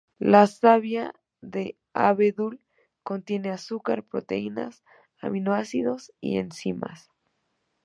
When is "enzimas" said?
6.39-7.11